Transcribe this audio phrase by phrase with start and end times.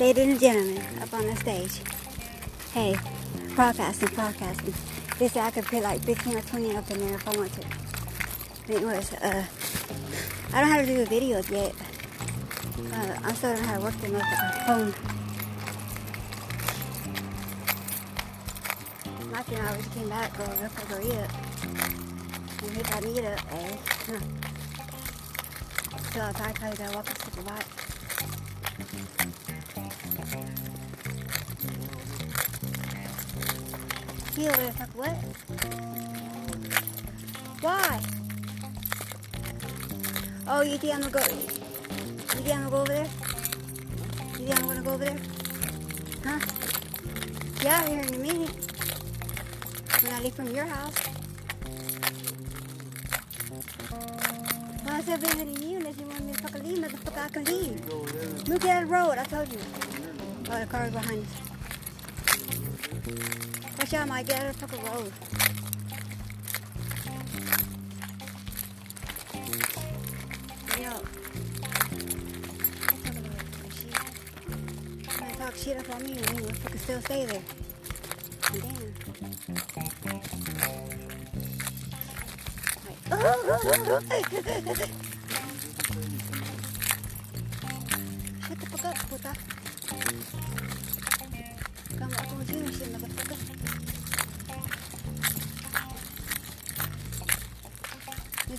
[0.00, 1.82] ladies and gentlemen, up on the stage.
[2.72, 2.96] Hey,
[3.54, 4.72] broadcasting, broadcasting.
[5.18, 8.74] This I could put like 15 or 20 up in there if I want to.
[8.74, 9.44] Anyways, uh,
[10.54, 11.74] I don't know how to do the videos yet.
[12.94, 14.08] Uh, I'm still learning how to work the
[14.66, 14.94] phone.
[19.26, 21.28] And I just came back going up for burrito.
[22.62, 23.76] And he got me up, eh?
[26.14, 26.32] So I
[26.70, 27.66] you that walk us to the bike.
[34.40, 35.14] He over there, fuck what?
[37.60, 38.00] Why?
[40.48, 41.20] Oh, you think I'm gonna go?
[41.20, 43.08] You think I'm gonna go over there?
[44.38, 45.18] You think I'm gonna go over there?
[46.24, 46.40] Huh?
[47.62, 48.50] Yeah, here in a minute.
[50.02, 50.94] When I leave from your house.
[53.90, 57.44] Well, I said visiting you unless you want me to fucking leave, motherfucker, I can
[57.44, 58.48] leave.
[58.48, 59.58] Look at the road, I told you.
[60.50, 61.49] Oh, the car's behind us.
[63.78, 65.12] Watch out, Mike, get out of the fucking road.
[70.80, 70.92] Yo.
[75.38, 77.42] Talk shit up on me and you motherfucker still stay there.
[78.52, 78.90] Damn.
[88.40, 89.32] Shut the fuck up, puta.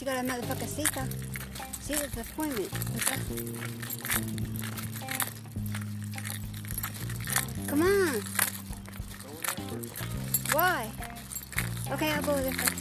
[0.00, 1.08] You got a motherfucker Sika.
[1.80, 2.70] See the appointment.
[2.70, 3.18] puta.
[7.66, 8.22] Come on.
[10.52, 10.90] Why?
[11.90, 12.72] Okay, I'll go over there first.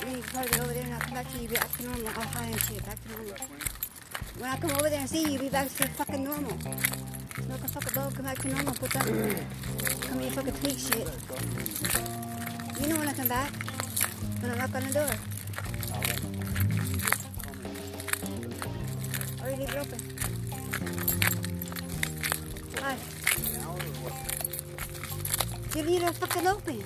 [0.00, 1.76] And you can probably go over there and I'll come back to you, be back
[1.76, 2.08] to normal.
[2.08, 3.34] I'll high and shit, back to normal.
[4.38, 6.58] When I come over there and see you, you'll be back to fucking normal.
[7.48, 9.10] Come.
[10.00, 11.08] Come here, fucking tweak shit.
[12.80, 13.52] You know when I come back.
[14.40, 15.10] When I knock on the door.
[19.42, 19.98] Or you leave it open.
[22.78, 22.96] Why?
[25.74, 26.84] You leave it fucking open.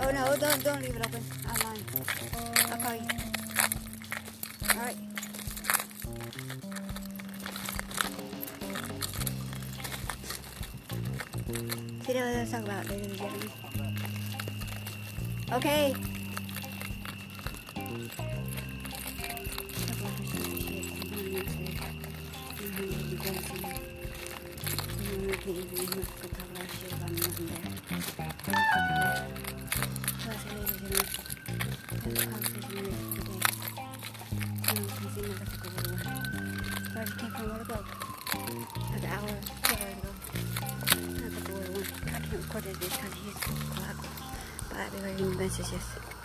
[0.00, 1.22] Oh no, don't don't leave it open.
[1.48, 1.84] I'm lying.
[2.70, 3.06] I'll call you.
[4.70, 5.07] Alright.
[12.08, 13.50] What let's talk about ladies and gentlemen.
[15.52, 15.94] Okay.
[36.96, 38.77] An hour,
[42.50, 42.80] Can't it
[43.14, 43.34] he's
[43.76, 43.96] black.
[44.68, 46.17] But I'll be writing messages.